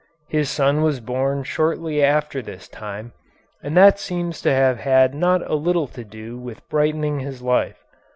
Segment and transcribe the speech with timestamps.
[0.29, 3.13] His son was born shortly after this time,
[3.61, 7.83] and that seems to have had not a little to do with brightening his life.